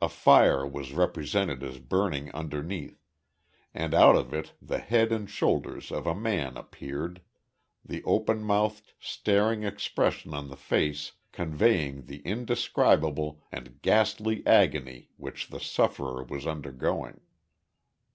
[0.00, 3.04] A fire was represented as burning underneath,
[3.74, 7.20] and out of it the head and shoulders of a man appeared
[7.84, 15.48] the open mouthed, staring expression on the face conveying the indescribable and ghastly agony which
[15.48, 17.20] the sufferer was undergoing.